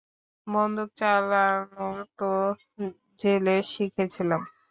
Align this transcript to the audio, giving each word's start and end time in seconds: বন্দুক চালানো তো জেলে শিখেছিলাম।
বন্দুক 0.47 0.89
চালানো 0.99 1.87
তো 2.19 2.29
জেলে 3.19 3.55
শিখেছিলাম। 3.71 4.41